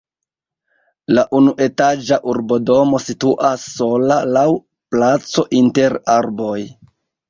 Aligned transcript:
La 1.17 1.25
unuetaĝa 1.39 2.19
urbodomo 2.33 3.03
situas 3.11 3.69
sola 3.77 4.21
laŭ 4.35 4.49
placo 4.95 5.49
inter 5.65 6.03
arboj. 6.21 6.61